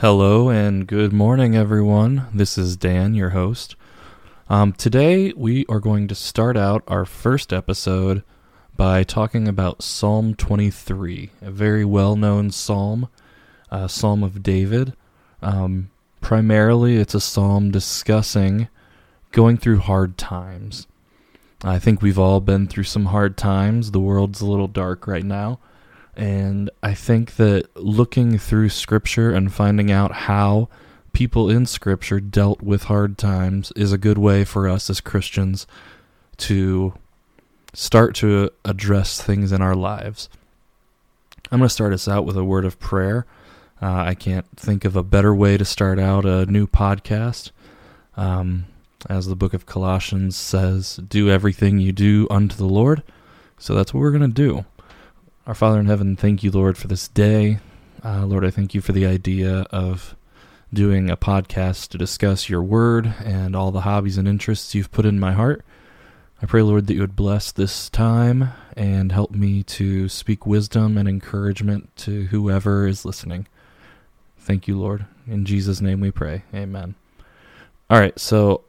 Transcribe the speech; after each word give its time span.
Hello 0.00 0.48
and 0.48 0.86
good 0.86 1.12
morning, 1.12 1.56
everyone. 1.56 2.28
This 2.32 2.56
is 2.56 2.76
Dan, 2.76 3.16
your 3.16 3.30
host. 3.30 3.74
Um, 4.48 4.72
today, 4.72 5.32
we 5.36 5.66
are 5.68 5.80
going 5.80 6.06
to 6.06 6.14
start 6.14 6.56
out 6.56 6.84
our 6.86 7.04
first 7.04 7.52
episode 7.52 8.22
by 8.76 9.02
talking 9.02 9.48
about 9.48 9.82
Psalm 9.82 10.36
23, 10.36 11.30
a 11.42 11.50
very 11.50 11.84
well 11.84 12.14
known 12.14 12.52
psalm, 12.52 13.08
a 13.72 13.88
Psalm 13.88 14.22
of 14.22 14.40
David. 14.40 14.92
Um, 15.42 15.90
primarily, 16.20 16.98
it's 16.98 17.16
a 17.16 17.20
psalm 17.20 17.72
discussing 17.72 18.68
going 19.32 19.56
through 19.56 19.80
hard 19.80 20.16
times. 20.16 20.86
I 21.64 21.80
think 21.80 22.02
we've 22.02 22.20
all 22.20 22.38
been 22.38 22.68
through 22.68 22.84
some 22.84 23.06
hard 23.06 23.36
times. 23.36 23.90
The 23.90 23.98
world's 23.98 24.40
a 24.40 24.46
little 24.46 24.68
dark 24.68 25.08
right 25.08 25.24
now. 25.24 25.58
And 26.18 26.68
I 26.82 26.94
think 26.94 27.36
that 27.36 27.68
looking 27.76 28.38
through 28.38 28.70
scripture 28.70 29.30
and 29.30 29.54
finding 29.54 29.92
out 29.92 30.12
how 30.12 30.68
people 31.12 31.48
in 31.48 31.64
scripture 31.64 32.18
dealt 32.18 32.60
with 32.60 32.84
hard 32.84 33.16
times 33.16 33.72
is 33.76 33.92
a 33.92 33.98
good 33.98 34.18
way 34.18 34.44
for 34.44 34.68
us 34.68 34.90
as 34.90 35.00
Christians 35.00 35.64
to 36.38 36.92
start 37.72 38.16
to 38.16 38.50
address 38.64 39.22
things 39.22 39.52
in 39.52 39.62
our 39.62 39.76
lives. 39.76 40.28
I'm 41.52 41.60
going 41.60 41.68
to 41.68 41.72
start 41.72 41.92
us 41.92 42.08
out 42.08 42.24
with 42.24 42.36
a 42.36 42.44
word 42.44 42.64
of 42.64 42.80
prayer. 42.80 43.24
Uh, 43.80 43.86
I 43.92 44.14
can't 44.14 44.46
think 44.56 44.84
of 44.84 44.96
a 44.96 45.04
better 45.04 45.32
way 45.32 45.56
to 45.56 45.64
start 45.64 46.00
out 46.00 46.24
a 46.24 46.46
new 46.46 46.66
podcast. 46.66 47.52
Um, 48.16 48.66
as 49.08 49.28
the 49.28 49.36
book 49.36 49.54
of 49.54 49.66
Colossians 49.66 50.36
says, 50.36 50.96
do 50.96 51.30
everything 51.30 51.78
you 51.78 51.92
do 51.92 52.26
unto 52.28 52.56
the 52.56 52.64
Lord. 52.64 53.04
So 53.56 53.72
that's 53.76 53.94
what 53.94 54.00
we're 54.00 54.10
going 54.10 54.22
to 54.22 54.28
do. 54.28 54.64
Our 55.48 55.54
Father 55.54 55.80
in 55.80 55.86
heaven, 55.86 56.14
thank 56.14 56.42
you, 56.42 56.50
Lord, 56.50 56.76
for 56.76 56.88
this 56.88 57.08
day. 57.08 57.58
Uh, 58.04 58.26
Lord, 58.26 58.44
I 58.44 58.50
thank 58.50 58.74
you 58.74 58.82
for 58.82 58.92
the 58.92 59.06
idea 59.06 59.60
of 59.70 60.14
doing 60.74 61.08
a 61.08 61.16
podcast 61.16 61.88
to 61.88 61.96
discuss 61.96 62.50
your 62.50 62.62
word 62.62 63.14
and 63.24 63.56
all 63.56 63.70
the 63.70 63.80
hobbies 63.80 64.18
and 64.18 64.28
interests 64.28 64.74
you've 64.74 64.92
put 64.92 65.06
in 65.06 65.18
my 65.18 65.32
heart. 65.32 65.64
I 66.42 66.44
pray, 66.44 66.60
Lord, 66.60 66.86
that 66.86 66.92
you 66.92 67.00
would 67.00 67.16
bless 67.16 67.50
this 67.50 67.88
time 67.88 68.50
and 68.76 69.10
help 69.10 69.30
me 69.30 69.62
to 69.62 70.10
speak 70.10 70.44
wisdom 70.44 70.98
and 70.98 71.08
encouragement 71.08 71.96
to 71.96 72.26
whoever 72.26 72.86
is 72.86 73.06
listening. 73.06 73.46
Thank 74.36 74.68
you, 74.68 74.78
Lord. 74.78 75.06
In 75.26 75.46
Jesus' 75.46 75.80
name 75.80 76.00
we 76.00 76.10
pray. 76.10 76.42
Amen. 76.52 76.94
All 77.88 77.98
right, 77.98 78.18
so 78.20 78.64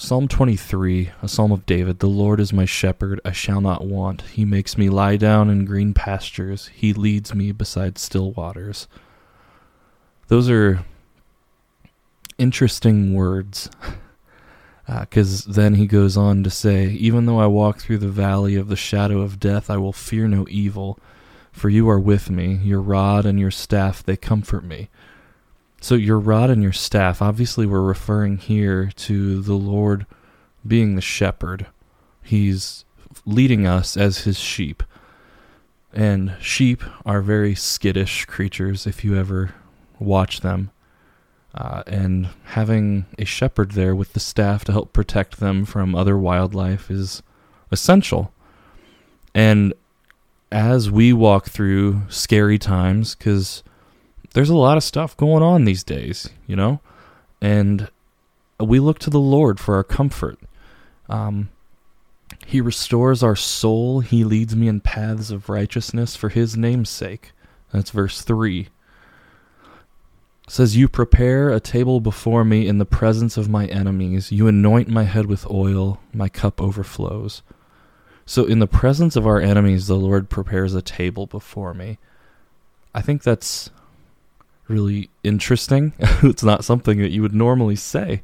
Psalm 0.00 0.28
23, 0.28 1.10
a 1.20 1.28
psalm 1.28 1.52
of 1.52 1.66
David 1.66 1.98
The 1.98 2.06
Lord 2.06 2.40
is 2.40 2.54
my 2.54 2.64
shepherd, 2.64 3.20
I 3.22 3.32
shall 3.32 3.60
not 3.60 3.84
want. 3.84 4.22
He 4.22 4.46
makes 4.46 4.78
me 4.78 4.88
lie 4.88 5.18
down 5.18 5.50
in 5.50 5.66
green 5.66 5.92
pastures, 5.92 6.68
He 6.68 6.94
leads 6.94 7.34
me 7.34 7.52
beside 7.52 7.98
still 7.98 8.32
waters. 8.32 8.88
Those 10.28 10.48
are 10.48 10.86
interesting 12.38 13.12
words. 13.12 13.68
Because 14.88 15.46
uh, 15.46 15.52
then 15.52 15.74
he 15.74 15.86
goes 15.86 16.16
on 16.16 16.44
to 16.44 16.50
say, 16.50 16.86
Even 16.86 17.26
though 17.26 17.38
I 17.38 17.46
walk 17.46 17.78
through 17.78 17.98
the 17.98 18.08
valley 18.08 18.56
of 18.56 18.68
the 18.68 18.76
shadow 18.76 19.20
of 19.20 19.38
death, 19.38 19.68
I 19.68 19.76
will 19.76 19.92
fear 19.92 20.26
no 20.26 20.46
evil, 20.48 20.98
for 21.52 21.68
you 21.68 21.90
are 21.90 22.00
with 22.00 22.30
me. 22.30 22.54
Your 22.54 22.80
rod 22.80 23.26
and 23.26 23.38
your 23.38 23.50
staff, 23.50 24.02
they 24.02 24.16
comfort 24.16 24.64
me. 24.64 24.88
So, 25.80 25.94
your 25.94 26.18
rod 26.18 26.50
and 26.50 26.62
your 26.62 26.72
staff, 26.72 27.22
obviously, 27.22 27.64
we're 27.64 27.80
referring 27.80 28.36
here 28.36 28.90
to 28.96 29.40
the 29.40 29.54
Lord 29.54 30.06
being 30.66 30.94
the 30.94 31.00
shepherd. 31.00 31.66
He's 32.22 32.84
leading 33.24 33.66
us 33.66 33.96
as 33.96 34.18
his 34.18 34.38
sheep. 34.38 34.82
And 35.92 36.36
sheep 36.40 36.84
are 37.04 37.22
very 37.22 37.54
skittish 37.54 38.26
creatures 38.26 38.86
if 38.86 39.04
you 39.04 39.16
ever 39.16 39.54
watch 39.98 40.40
them. 40.40 40.70
Uh, 41.54 41.82
and 41.86 42.28
having 42.44 43.06
a 43.18 43.24
shepherd 43.24 43.72
there 43.72 43.94
with 43.94 44.12
the 44.12 44.20
staff 44.20 44.64
to 44.64 44.72
help 44.72 44.92
protect 44.92 45.40
them 45.40 45.64
from 45.64 45.94
other 45.94 46.16
wildlife 46.16 46.90
is 46.90 47.22
essential. 47.72 48.32
And 49.34 49.74
as 50.52 50.90
we 50.90 51.12
walk 51.12 51.46
through 51.46 52.02
scary 52.08 52.58
times, 52.58 53.14
because 53.14 53.64
there's 54.34 54.50
a 54.50 54.56
lot 54.56 54.76
of 54.76 54.84
stuff 54.84 55.16
going 55.16 55.42
on 55.42 55.64
these 55.64 55.82
days, 55.82 56.28
you 56.46 56.56
know? 56.56 56.80
And 57.40 57.90
we 58.58 58.78
look 58.78 58.98
to 59.00 59.10
the 59.10 59.20
Lord 59.20 59.58
for 59.58 59.74
our 59.74 59.84
comfort. 59.84 60.38
Um, 61.08 61.50
he 62.46 62.60
restores 62.60 63.22
our 63.22 63.36
soul. 63.36 64.00
He 64.00 64.24
leads 64.24 64.54
me 64.54 64.68
in 64.68 64.80
paths 64.80 65.30
of 65.30 65.48
righteousness 65.48 66.16
for 66.16 66.28
his 66.28 66.56
name's 66.56 66.90
sake. 66.90 67.32
That's 67.72 67.90
verse 67.90 68.22
3. 68.22 68.60
It 68.60 68.68
says, 70.48 70.76
You 70.76 70.88
prepare 70.88 71.50
a 71.50 71.60
table 71.60 72.00
before 72.00 72.44
me 72.44 72.66
in 72.66 72.78
the 72.78 72.84
presence 72.84 73.36
of 73.36 73.48
my 73.48 73.66
enemies. 73.66 74.32
You 74.32 74.48
anoint 74.48 74.88
my 74.88 75.04
head 75.04 75.26
with 75.26 75.48
oil. 75.50 76.00
My 76.12 76.28
cup 76.28 76.60
overflows. 76.60 77.42
So, 78.26 78.44
in 78.44 78.60
the 78.60 78.66
presence 78.68 79.16
of 79.16 79.26
our 79.26 79.40
enemies, 79.40 79.86
the 79.86 79.96
Lord 79.96 80.28
prepares 80.28 80.74
a 80.74 80.82
table 80.82 81.26
before 81.26 81.74
me. 81.74 81.98
I 82.94 83.00
think 83.00 83.22
that's 83.22 83.70
really 84.70 85.10
interesting. 85.24 85.92
it's 86.22 86.44
not 86.44 86.64
something 86.64 86.98
that 87.00 87.10
you 87.10 87.20
would 87.22 87.34
normally 87.34 87.76
say. 87.76 88.22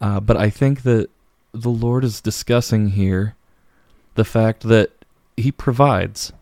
Uh, 0.00 0.20
but 0.20 0.36
I 0.36 0.50
think 0.50 0.82
that 0.82 1.08
the 1.52 1.70
Lord 1.70 2.04
is 2.04 2.20
discussing 2.20 2.90
here 2.90 3.34
the 4.14 4.24
fact 4.24 4.64
that 4.64 4.90
He 5.36 5.50
provides. 5.50 6.32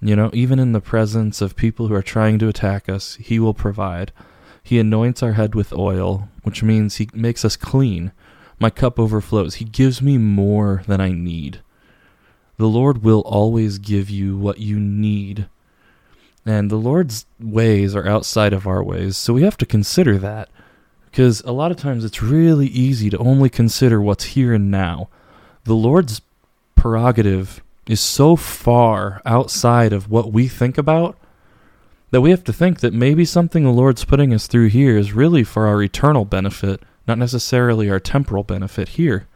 You 0.00 0.16
know, 0.16 0.30
even 0.34 0.58
in 0.58 0.72
the 0.72 0.80
presence 0.80 1.40
of 1.40 1.56
people 1.56 1.88
who 1.88 1.94
are 1.94 2.02
trying 2.02 2.38
to 2.40 2.48
attack 2.48 2.88
us, 2.88 3.14
He 3.16 3.38
will 3.38 3.54
provide. 3.54 4.12
He 4.62 4.78
anoints 4.78 5.22
our 5.22 5.32
head 5.32 5.54
with 5.54 5.72
oil, 5.72 6.28
which 6.42 6.62
means 6.62 6.96
He 6.96 7.08
makes 7.14 7.44
us 7.44 7.56
clean. 7.56 8.12
My 8.58 8.70
cup 8.70 8.98
overflows. 8.98 9.56
He 9.56 9.64
gives 9.64 10.02
me 10.02 10.18
more 10.18 10.82
than 10.86 11.00
I 11.00 11.12
need. 11.12 11.60
The 12.56 12.66
Lord 12.66 13.02
will 13.02 13.20
always 13.20 13.78
give 13.78 14.10
you 14.10 14.36
what 14.36 14.58
you 14.58 14.78
need 14.78 15.48
and 16.46 16.70
the 16.70 16.76
Lord's 16.76 17.26
ways 17.40 17.94
are 17.94 18.06
outside 18.06 18.52
of 18.52 18.66
our 18.66 18.82
ways, 18.82 19.16
so 19.16 19.32
we 19.32 19.42
have 19.42 19.56
to 19.58 19.66
consider 19.66 20.18
that. 20.18 20.48
Because 21.10 21.40
a 21.42 21.52
lot 21.52 21.70
of 21.70 21.76
times 21.76 22.04
it's 22.04 22.22
really 22.22 22.66
easy 22.66 23.08
to 23.10 23.18
only 23.18 23.48
consider 23.48 24.00
what's 24.00 24.24
here 24.24 24.52
and 24.52 24.70
now. 24.70 25.08
The 25.64 25.74
Lord's 25.74 26.20
prerogative 26.74 27.62
is 27.86 28.00
so 28.00 28.36
far 28.36 29.22
outside 29.24 29.92
of 29.92 30.10
what 30.10 30.32
we 30.32 30.48
think 30.48 30.76
about 30.76 31.16
that 32.10 32.20
we 32.20 32.30
have 32.30 32.44
to 32.44 32.52
think 32.52 32.80
that 32.80 32.92
maybe 32.92 33.24
something 33.24 33.64
the 33.64 33.70
Lord's 33.70 34.04
putting 34.04 34.32
us 34.32 34.46
through 34.46 34.68
here 34.68 34.96
is 34.96 35.12
really 35.12 35.44
for 35.44 35.66
our 35.66 35.82
eternal 35.82 36.24
benefit, 36.24 36.82
not 37.08 37.18
necessarily 37.18 37.90
our 37.90 38.00
temporal 38.00 38.44
benefit 38.44 38.90
here. 38.90 39.26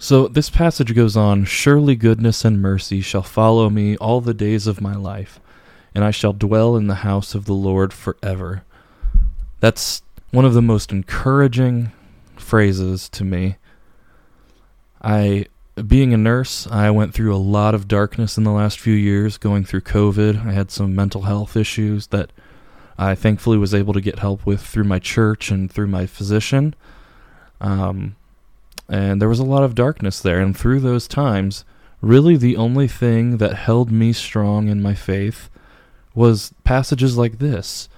So 0.00 0.28
this 0.28 0.48
passage 0.48 0.94
goes 0.94 1.16
on 1.16 1.44
Surely 1.44 1.96
goodness 1.96 2.44
and 2.44 2.62
mercy 2.62 3.00
shall 3.00 3.24
follow 3.24 3.68
me 3.68 3.96
all 3.96 4.20
the 4.20 4.32
days 4.32 4.68
of 4.68 4.80
my 4.80 4.94
life, 4.94 5.40
and 5.92 6.04
I 6.04 6.12
shall 6.12 6.32
dwell 6.32 6.76
in 6.76 6.86
the 6.86 6.96
house 6.96 7.34
of 7.34 7.46
the 7.46 7.52
Lord 7.52 7.92
forever. 7.92 8.62
That's 9.58 10.02
one 10.30 10.44
of 10.44 10.54
the 10.54 10.62
most 10.62 10.92
encouraging 10.92 11.90
phrases 12.36 13.08
to 13.08 13.24
me. 13.24 13.56
I 15.02 15.46
being 15.86 16.14
a 16.14 16.16
nurse, 16.16 16.66
I 16.68 16.90
went 16.90 17.12
through 17.12 17.34
a 17.34 17.36
lot 17.38 17.74
of 17.74 17.88
darkness 17.88 18.36
in 18.36 18.44
the 18.44 18.52
last 18.52 18.78
few 18.78 18.94
years 18.94 19.36
going 19.36 19.64
through 19.64 19.82
COVID. 19.82 20.46
I 20.46 20.52
had 20.52 20.70
some 20.70 20.94
mental 20.94 21.22
health 21.22 21.56
issues 21.56 22.08
that 22.08 22.30
I 22.96 23.16
thankfully 23.16 23.58
was 23.58 23.74
able 23.74 23.94
to 23.94 24.00
get 24.00 24.20
help 24.20 24.46
with 24.46 24.60
through 24.60 24.84
my 24.84 24.98
church 25.00 25.50
and 25.50 25.70
through 25.70 25.86
my 25.88 26.06
physician. 26.06 26.74
Um, 27.60 28.16
and 28.88 29.20
there 29.20 29.28
was 29.28 29.38
a 29.38 29.44
lot 29.44 29.64
of 29.64 29.74
darkness 29.74 30.20
there. 30.20 30.40
And 30.40 30.56
through 30.56 30.80
those 30.80 31.06
times, 31.06 31.64
really 32.00 32.36
the 32.36 32.56
only 32.56 32.88
thing 32.88 33.38
that 33.38 33.54
held 33.54 33.90
me 33.90 34.12
strong 34.12 34.68
in 34.68 34.82
my 34.82 34.94
faith 34.94 35.50
was 36.14 36.52
passages 36.64 37.16
like 37.16 37.38
this, 37.38 37.88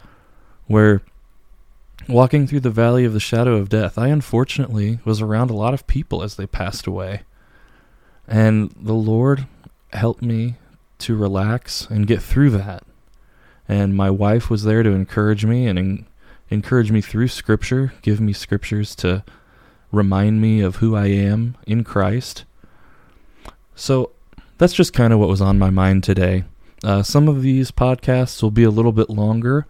where 0.66 1.02
walking 2.08 2.46
through 2.46 2.60
the 2.60 2.70
valley 2.70 3.04
of 3.04 3.12
the 3.12 3.20
shadow 3.20 3.56
of 3.56 3.68
death, 3.68 3.96
I 3.96 4.08
unfortunately 4.08 4.98
was 5.04 5.20
around 5.20 5.50
a 5.50 5.56
lot 5.56 5.74
of 5.74 5.86
people 5.86 6.22
as 6.22 6.36
they 6.36 6.46
passed 6.46 6.86
away. 6.86 7.22
And 8.26 8.70
the 8.76 8.94
Lord 8.94 9.46
helped 9.92 10.22
me 10.22 10.56
to 10.98 11.16
relax 11.16 11.86
and 11.88 12.06
get 12.06 12.22
through 12.22 12.50
that. 12.50 12.84
And 13.68 13.94
my 13.94 14.10
wife 14.10 14.50
was 14.50 14.64
there 14.64 14.82
to 14.82 14.90
encourage 14.90 15.44
me 15.44 15.66
and 15.66 15.78
en- 15.78 16.06
encourage 16.48 16.90
me 16.90 17.00
through 17.00 17.28
Scripture, 17.28 17.92
give 18.02 18.20
me 18.20 18.32
scriptures 18.32 18.94
to 18.96 19.24
remind 19.92 20.40
me 20.40 20.60
of 20.60 20.76
who 20.76 20.94
I 20.94 21.06
am 21.06 21.56
in 21.66 21.84
Christ. 21.84 22.44
So 23.74 24.12
that's 24.58 24.74
just 24.74 24.92
kind 24.92 25.12
of 25.12 25.18
what 25.18 25.28
was 25.28 25.40
on 25.40 25.58
my 25.58 25.70
mind 25.70 26.04
today. 26.04 26.44
Uh, 26.82 27.02
some 27.02 27.28
of 27.28 27.42
these 27.42 27.70
podcasts 27.70 28.42
will 28.42 28.50
be 28.50 28.64
a 28.64 28.70
little 28.70 28.92
bit 28.92 29.10
longer. 29.10 29.66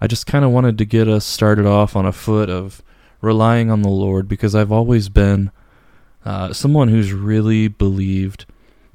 I 0.00 0.06
just 0.06 0.26
kind 0.26 0.44
of 0.44 0.50
wanted 0.50 0.78
to 0.78 0.84
get 0.84 1.08
us 1.08 1.24
started 1.24 1.66
off 1.66 1.96
on 1.96 2.06
a 2.06 2.12
foot 2.12 2.50
of 2.50 2.82
relying 3.20 3.70
on 3.70 3.82
the 3.82 3.88
Lord 3.88 4.28
because 4.28 4.54
I've 4.54 4.72
always 4.72 5.08
been 5.08 5.50
uh, 6.24 6.52
someone 6.52 6.88
who's 6.88 7.12
really 7.12 7.68
believed 7.68 8.46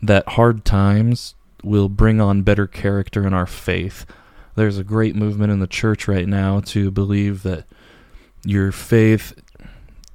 that 0.02 0.28
hard 0.30 0.66
times 0.66 1.36
will 1.64 1.90
bring 1.90 2.20
on 2.20 2.42
better 2.42 2.68
character 2.68 3.26
in 3.26 3.34
our 3.34 3.46
faith. 3.46 4.06
there's 4.56 4.78
a 4.78 4.84
great 4.84 5.16
movement 5.16 5.52
in 5.52 5.60
the 5.60 5.68
church 5.68 6.08
right 6.08 6.28
now 6.28 6.60
to 6.60 6.92
believe 6.92 7.44
that 7.44 7.66
your 8.44 8.72
faith 8.72 9.34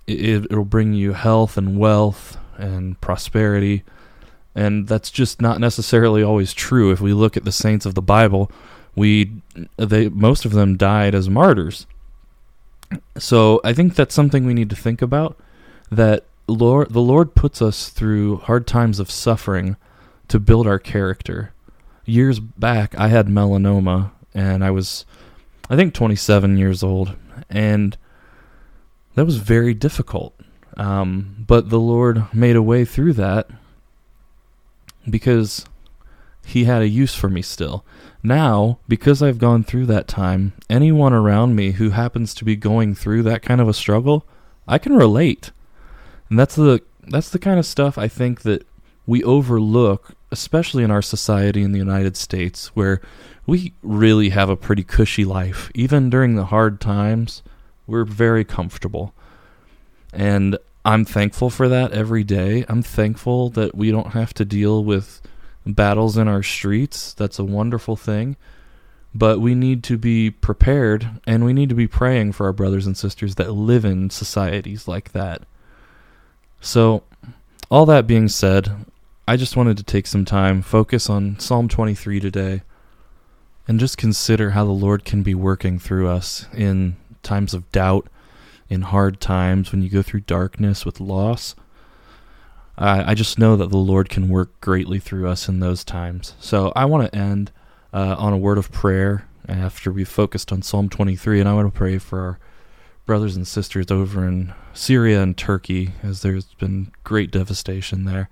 it, 0.07 0.47
it'll 0.51 0.65
bring 0.65 0.93
you 0.93 1.13
health 1.13 1.57
and 1.57 1.79
wealth 1.79 2.37
and 2.57 3.01
prosperity. 3.01 3.85
And 4.55 4.89
that's 4.89 5.11
just 5.11 5.43
not 5.43 5.61
necessarily 5.61 6.23
always 6.23 6.55
true. 6.55 6.91
If 6.91 7.01
we 7.01 7.13
look 7.13 7.37
at 7.37 7.45
the 7.45 7.53
saints 7.53 7.85
of 7.85 7.95
the 7.95 8.03
bible 8.03 8.51
we 8.97 9.31
they 9.77 10.09
most 10.09 10.45
of 10.45 10.53
them 10.53 10.77
died 10.77 11.15
as 11.15 11.31
martyrs. 11.31 11.87
So 13.17 13.61
i 13.63 13.73
think 13.73 13.95
that's 13.95 14.15
something 14.15 14.45
we 14.47 14.55
need 14.55 14.71
to 14.71 14.77
think 14.77 15.03
about 15.03 15.39
that 15.91 16.25
lord 16.49 16.91
the 16.91 17.01
lord 17.01 17.35
puts 17.35 17.63
us 17.63 17.91
through 17.91 18.39
hard 18.39 18.67
times 18.67 18.99
of 18.99 19.11
suffering 19.11 19.77
to 20.29 20.41
build 20.41 20.67
our 20.67 20.81
character. 20.81 21.53
Years 22.05 22.41
back 22.41 22.99
i 22.99 23.09
had 23.09 23.27
melanoma 23.29 24.13
and 24.35 24.65
i 24.65 24.71
was 24.71 25.05
i 25.69 25.77
think 25.77 25.93
27 25.93 26.57
years 26.57 26.83
old 26.83 27.15
and 27.51 27.97
that 29.17 29.25
was 29.25 29.39
very 29.39 29.75
difficult. 29.75 30.39
Um, 30.77 31.45
but 31.47 31.71
the 31.71 31.81
Lord 31.81 32.33
made 32.33 32.55
a 32.55 32.63
way 32.63 32.85
through 32.85 33.15
that 33.15 33.49
because 35.11 35.65
He 36.45 36.65
had 36.65 36.81
a 36.83 36.89
use 36.89 37.15
for 37.15 37.29
me 37.29 37.43
still. 37.43 37.85
Now, 38.23 38.79
because 38.87 39.23
I've 39.23 39.39
gone 39.39 39.65
through 39.65 39.87
that 39.87 40.07
time, 40.07 40.53
anyone 40.71 41.13
around 41.13 41.57
me 41.57 41.73
who 41.73 41.91
happens 41.91 42.35
to 42.35 42.45
be 42.45 42.55
going 42.55 42.95
through 42.95 43.25
that 43.25 43.43
kind 43.43 43.61
of 43.61 43.69
a 43.69 43.75
struggle, 43.75 44.25
I 44.69 44.79
can 44.79 44.95
relate. 44.97 45.51
And 46.31 46.39
that's 46.39 46.55
the 46.55 46.83
that's 47.09 47.31
the 47.31 47.39
kind 47.39 47.59
of 47.59 47.67
stuff 47.67 47.99
I 47.99 48.09
think 48.09 48.43
that 48.43 48.67
we 49.07 49.23
overlook, 49.25 50.15
especially 50.33 50.83
in 50.85 50.91
our 50.91 51.03
society 51.03 51.63
in 51.63 51.73
the 51.73 51.79
United 51.79 52.17
States, 52.17 52.69
where 52.75 53.01
we 53.47 53.73
really 53.83 54.31
have 54.31 54.49
a 54.51 54.57
pretty 54.57 54.83
cushy 54.83 55.25
life. 55.25 55.71
Even 55.75 56.11
during 56.11 56.35
the 56.35 56.47
hard 56.47 56.81
times, 56.81 57.43
we're 57.87 58.05
very 58.05 58.45
comfortable. 58.45 59.15
And 60.13 60.59
I'm 60.85 61.05
thankful 61.05 61.51
for 61.51 61.69
that 61.69 61.93
every 61.93 62.25
day. 62.25 62.65
I'm 62.69 62.83
thankful 62.83 63.51
that 63.51 63.75
we 63.75 63.91
don't 63.91 64.13
have 64.13 64.33
to 64.35 64.45
deal 64.45 64.85
with 64.85 65.21
battles 65.67 66.17
in 66.17 66.29
our 66.29 66.43
streets. 66.43 67.13
That's 67.13 67.39
a 67.39 67.45
wonderful 67.45 67.97
thing. 67.97 68.37
But 69.15 69.41
we 69.41 69.55
need 69.55 69.83
to 69.85 69.99
be 69.99 70.31
prepared 70.31 71.21
and 71.27 71.45
we 71.45 71.53
need 71.53 71.71
to 71.71 71.75
be 71.75 71.89
praying 71.89 72.33
for 72.33 72.47
our 72.47 72.53
brothers 72.53 72.87
and 72.87 72.97
sisters 72.97 73.35
that 73.37 73.53
live 73.53 73.85
in 73.85 74.11
societies 74.11 74.87
like 74.87 75.13
that. 75.13 75.43
So, 76.61 77.03
all 77.71 77.87
that 77.87 78.07
being 78.07 78.29
said, 78.29 78.87
I 79.27 79.37
just 79.37 79.57
wanted 79.57 79.77
to 79.79 79.83
take 79.83 80.07
some 80.07 80.25
time, 80.25 80.63
focus 80.63 81.11
on 81.11 81.39
Psalm 81.41 81.69
23 81.69 82.21
today, 82.21 82.63
and 83.67 83.81
just 83.81 83.99
consider 83.99 84.51
how 84.51 84.65
the 84.65 84.71
Lord 84.71 85.05
can 85.05 85.23
be 85.23 85.35
working 85.35 85.79
through 85.79 86.09
us 86.09 86.47
in 86.55 86.97
times 87.27 87.53
of 87.53 87.71
doubt, 87.73 88.09
in 88.69 88.83
hard 88.83 89.21
times, 89.21 89.71
when 89.71 89.83
you 89.83 89.91
go 89.91 90.03
through 90.03 90.21
darkness 90.21 90.85
with 90.85 91.01
loss. 91.01 91.55
I, 92.79 93.13
I 93.13 93.15
just 93.15 93.39
know 93.39 93.57
that 93.57 93.71
the 93.71 93.77
Lord 93.77 94.09
can 94.09 94.29
work 94.29 94.61
greatly 94.61 94.99
through 94.99 95.29
us 95.29 95.49
in 95.49 95.61
those 95.61 95.85
times. 95.85 96.35
So 96.41 96.73
I 96.75 96.85
want 96.85 97.11
to 97.11 97.19
end 97.19 97.53
uh, 97.93 98.17
on 98.19 98.33
a 98.33 98.39
word 98.39 98.59
of 98.59 98.73
prayer 98.73 99.27
after 99.49 99.93
we've 99.93 100.09
focused 100.09 100.53
on 100.53 100.63
Psalm 100.63 100.89
23, 100.89 101.41
and 101.41 101.49
I 101.49 101.55
want 101.55 101.73
to 101.73 101.77
pray 101.77 101.99
for 101.99 102.21
our 102.21 102.39
brothers 103.05 103.37
and 103.37 103.47
sisters 103.47 103.91
over 103.91 104.27
in 104.27 104.53
Syria 104.75 105.23
and 105.23 105.37
Turkey, 105.37 105.93
as 106.03 106.23
there's 106.23 106.47
been 106.55 106.93
great 107.05 107.31
devastation 107.31 108.05
there. 108.05 108.29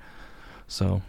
So, 0.67 1.03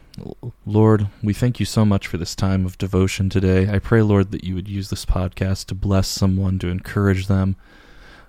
Lord, 0.65 1.07
we 1.23 1.33
thank 1.33 1.59
you 1.59 1.65
so 1.65 1.85
much 1.85 2.07
for 2.07 2.17
this 2.17 2.35
time 2.35 2.65
of 2.65 2.77
devotion 2.77 3.29
today. 3.29 3.69
I 3.69 3.79
pray, 3.79 4.01
Lord, 4.01 4.31
that 4.31 4.43
you 4.43 4.55
would 4.55 4.67
use 4.67 4.89
this 4.89 5.05
podcast 5.05 5.65
to 5.67 5.75
bless 5.75 6.07
someone, 6.07 6.59
to 6.59 6.67
encourage 6.67 7.27
them, 7.27 7.55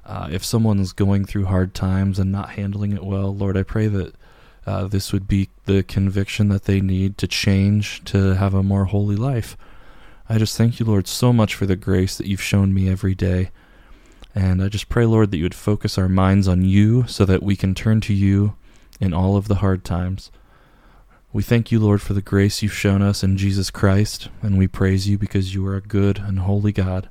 uh, 0.06 0.28
if 0.31 0.44
someone's 0.44 0.93
going 0.93 1.25
through 1.25 1.46
hard 1.46 1.75
times 1.75 2.19
and 2.19 2.31
not 2.31 2.50
handling 2.50 2.93
it 2.93 3.05
well, 3.05 3.34
Lord, 3.34 3.56
I 3.56 3.64
pray 3.64 3.88
that 3.88 4.14
uh, 4.64 4.87
this 4.87 5.12
would 5.12 5.26
be 5.26 5.49
the 5.64 5.82
conviction 5.82 6.49
that 6.49 6.64
they 6.64 6.81
need 6.81 7.19
to 7.19 7.26
change 7.26 8.05
to 8.05 8.37
have 8.37 8.55
a 8.55 8.62
more 8.62 8.84
holy 8.84 9.17
life. 9.17 9.56
I 10.28 10.38
just 10.38 10.56
thank 10.56 10.78
you, 10.78 10.87
Lord, 10.87 11.08
so 11.08 11.32
much 11.32 11.55
for 11.55 11.67
the 11.67 11.76
grace 11.76 12.17
that 12.19 12.26
you've 12.26 12.43
shown 12.43 12.73
me 12.73 12.88
every 12.88 13.17
day. 13.17 13.50
And 14.32 14.62
I 14.62 14.69
just 14.69 14.88
pray, 14.88 15.06
Lord, 15.06 15.31
that 15.31 15.38
you 15.38 15.44
would 15.44 15.55
focus 15.55 15.99
our 15.99 16.08
minds 16.08 16.46
on 16.46 16.64
you 16.64 17.06
so 17.08 17.25
that 17.25 17.43
we 17.43 17.56
can 17.56 17.75
turn 17.75 18.00
to 18.02 18.14
you 18.14 18.55
in 19.00 19.12
all 19.12 19.37
of 19.37 19.49
the 19.49 19.56
hard 19.56 19.84
times. 19.84 20.31
We 21.37 21.43
thank 21.43 21.71
you, 21.71 21.79
Lord, 21.81 22.00
for 22.00 22.15
the 22.15 22.23
grace 22.23 22.62
you've 22.62 22.73
shown 22.73 23.03
us 23.03 23.23
in 23.23 23.37
Jesus 23.37 23.71
Christ, 23.71 24.31
and 24.41 24.56
we 24.56 24.67
praise 24.67 25.06
you 25.06 25.19
because 25.19 25.53
you 25.53 25.67
are 25.67 25.77
a 25.77 25.83
good 25.83 26.19
and 26.19 26.38
holy 26.38 26.73
God. 26.73 27.11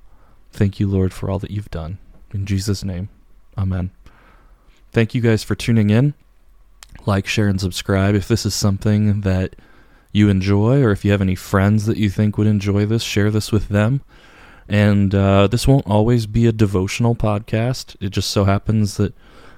Thank 0.52 0.80
you, 0.80 0.88
Lord, 0.88 1.14
for 1.14 1.30
all 1.30 1.38
that 1.38 1.52
you've 1.52 1.70
done. 1.70 2.00
In 2.34 2.48
Jesus' 2.48 2.84
name, 2.84 3.10
Amen. 3.56 3.92
Thank 4.92 5.14
you 5.14 5.22
guys 5.22 5.44
for 5.44 5.54
tuning 5.54 5.92
in. 5.92 6.16
Like, 7.06 7.28
share, 7.28 7.48
and 7.48 7.62
subscribe 7.62 8.16
if 8.16 8.28
this 8.28 8.48
is 8.48 8.56
something 8.56 9.22
that 9.22 9.56
you 10.12 10.28
enjoy, 10.28 10.82
or 10.82 10.90
if 10.90 11.06
you 11.06 11.12
have 11.12 11.22
any 11.22 11.36
friends 11.36 11.86
that 11.86 11.98
you 11.98 12.10
think 12.10 12.36
would 12.36 12.48
enjoy 12.48 12.88
this, 12.88 13.04
share 13.04 13.30
this 13.30 13.52
with 13.52 13.68
them. 13.68 14.02
And 14.68 15.14
uh, 15.14 15.46
this 15.46 15.68
won't 15.68 15.86
always 15.86 16.26
be 16.26 16.48
a 16.48 16.52
devotional 16.52 17.14
podcast. 17.14 17.96
It 18.02 18.10
just 18.10 18.32
so 18.32 18.46
happens 18.46 18.98
that 18.98 19.14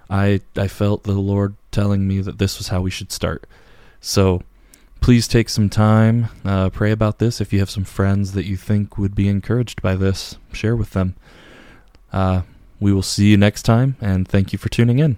I 0.09 0.41
I 0.57 0.67
felt 0.67 1.03
the 1.03 1.13
Lord 1.13 1.55
telling 1.71 2.05
me 2.05 2.19
that 2.19 2.37
this 2.37 2.57
was 2.57 2.67
how 2.67 2.81
we 2.81 2.91
should 2.91 3.13
start. 3.13 3.47
So 4.01 4.41
please 5.01 5.27
take 5.27 5.49
some 5.49 5.69
time, 5.69 6.27
uh, 6.45 6.69
pray 6.69 6.91
about 6.91 7.19
this. 7.19 7.39
If 7.39 7.53
you 7.53 7.59
have 7.59 7.69
some 7.69 7.83
friends 7.83 8.33
that 8.33 8.45
you 8.45 8.57
think 8.57 8.97
would 8.97 9.15
be 9.15 9.27
encouraged 9.27 9.81
by 9.81 9.95
this, 9.95 10.37
share 10.51 10.75
with 10.75 10.91
them. 10.91 11.15
Uh, 12.11 12.41
we 12.79 12.93
will 12.93 13.01
see 13.01 13.27
you 13.27 13.37
next 13.37 13.63
time, 13.63 13.95
and 14.01 14.27
thank 14.27 14.53
you 14.53 14.59
for 14.59 14.69
tuning 14.69 14.99
in. 14.99 15.17